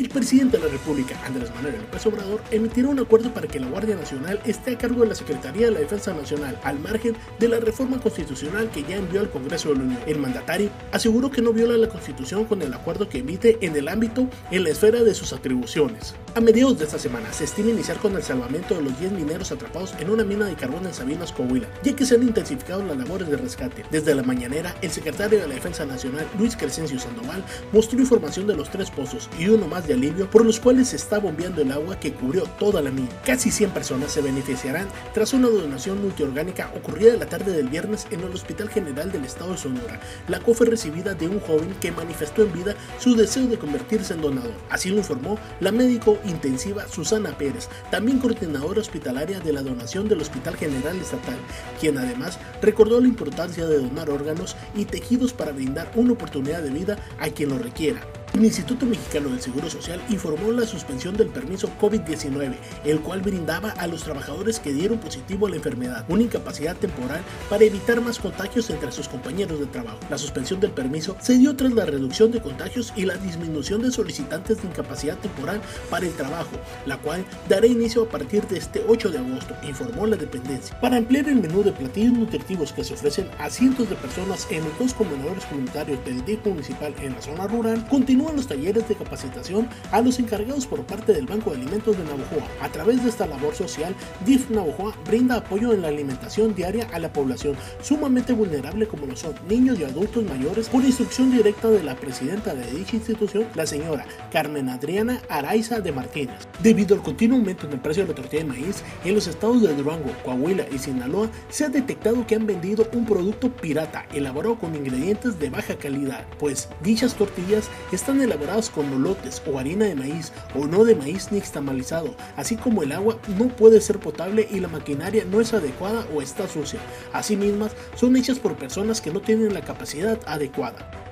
[0.00, 3.66] El presidente de la República, Andrés Manuel López Obrador, emitirá un acuerdo para que la
[3.66, 7.48] Guardia Nacional esté a cargo de la Secretaría de la Defensa Nacional, al margen de
[7.48, 10.00] la reforma constitucional que ya envió al Congreso de la Unión.
[10.06, 13.88] El mandatario aseguró que no viola la Constitución con el acuerdo que emite en el
[13.88, 16.14] ámbito en la esfera de sus atribuciones.
[16.32, 19.50] A mediados de esta semana se estima iniciar con el salvamento de los 10 mineros
[19.50, 22.96] atrapados en una mina de carbón en Sabinas, Coahuila, ya que se han intensificado las
[22.96, 23.84] labores de rescate.
[23.90, 28.54] Desde la mañanera, el secretario de la Defensa Nacional, Luis Crescencio Sandoval, mostró información de
[28.54, 31.72] los tres pozos y uno más de alivio por los cuales se está bombeando el
[31.72, 33.08] agua que cubrió toda la mina.
[33.26, 38.20] Casi 100 personas se beneficiarán tras una donación multiorgánica ocurrida la tarde del viernes en
[38.20, 40.00] el Hospital General del Estado de Sonora.
[40.28, 44.14] La COF fue recibida de un joven que manifestó en vida su deseo de convertirse
[44.14, 44.54] en donador.
[44.68, 50.20] Así lo informó la médico intensiva Susana Pérez, también coordinadora hospitalaria de la donación del
[50.20, 51.38] Hospital General Estatal,
[51.80, 56.70] quien además recordó la importancia de donar órganos y tejidos para brindar una oportunidad de
[56.70, 58.00] vida a quien lo requiera.
[58.32, 62.54] El Instituto Mexicano del Seguro Social informó la suspensión del permiso COVID-19,
[62.84, 67.22] el cual brindaba a los trabajadores que dieron positivo a la enfermedad una incapacidad temporal
[67.48, 69.98] para evitar más contagios entre sus compañeros de trabajo.
[70.08, 73.90] La suspensión del permiso se dio tras la reducción de contagios y la disminución de
[73.90, 75.60] solicitantes de incapacidad temporal
[75.90, 76.52] para el trabajo,
[76.86, 80.78] la cual dará inicio a partir de este 8 de agosto, informó la dependencia.
[80.80, 84.62] Para ampliar el menú de platillos nutritivos que se ofrecen a cientos de personas en
[84.62, 88.86] los dos comedores comunitarios del DIF municipal en la zona rural, continúa continúan los talleres
[88.86, 92.46] de capacitación a los encargados por parte del Banco de Alimentos de Navojoa.
[92.60, 93.94] A través de esta labor social,
[94.26, 99.16] DIF Navojoa brinda apoyo en la alimentación diaria a la población sumamente vulnerable como lo
[99.16, 103.66] son niños y adultos mayores por instrucción directa de la presidenta de dicha institución, la
[103.66, 106.46] señora Carmen Adriana Araiza de Martínez.
[106.62, 109.62] Debido al continuo aumento en el precio de la tortilla de maíz, en los estados
[109.62, 114.58] de Durango, Coahuila y Sinaloa se ha detectado que han vendido un producto pirata elaborado
[114.58, 119.84] con ingredientes de baja calidad, pues dichas tortillas están están elaborados con molotes o harina
[119.84, 124.00] de maíz o no de maíz ni extamalizado, así como el agua no puede ser
[124.00, 126.80] potable y la maquinaria no es adecuada o está sucia.
[127.12, 131.09] Asimismo, son hechas por personas que no tienen la capacidad adecuada.